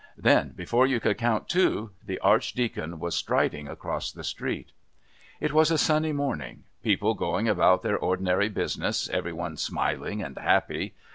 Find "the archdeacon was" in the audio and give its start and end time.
2.03-3.13